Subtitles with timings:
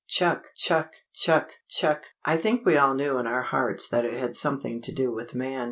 [0.07, 0.47] Chuck!
[0.55, 0.93] chuck!
[1.13, 1.51] chuck!
[1.69, 2.05] chuck!
[2.25, 5.35] I think we all knew in our hearts that it had something to do with
[5.35, 5.59] man.